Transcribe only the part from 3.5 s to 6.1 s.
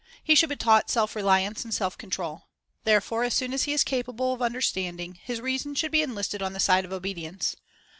as he is capable of understanding, his reason should be